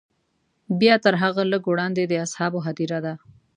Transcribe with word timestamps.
بیا 0.79 0.95
تر 1.03 1.13
هغه 1.23 1.41
لږ 1.51 1.63
وړاندې 1.67 2.03
د 2.05 2.13
اصحابو 2.25 2.59
هدیره 2.67 2.99
ده. 3.05 3.13